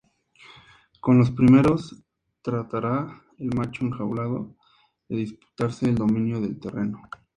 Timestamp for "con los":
0.99-1.29